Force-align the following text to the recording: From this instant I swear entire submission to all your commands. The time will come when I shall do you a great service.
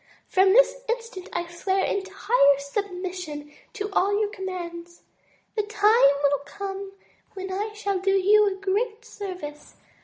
From 0.27 0.51
this 0.53 0.77
instant 0.89 1.29
I 1.31 1.45
swear 1.45 1.85
entire 1.85 2.57
submission 2.57 3.53
to 3.73 3.91
all 3.93 4.19
your 4.19 4.31
commands. 4.31 5.03
The 5.55 5.61
time 5.61 6.09
will 6.23 6.39
come 6.43 6.93
when 7.35 7.51
I 7.53 7.71
shall 7.75 7.99
do 7.99 8.09
you 8.17 8.47
a 8.47 8.59
great 8.59 9.05
service. 9.05 9.75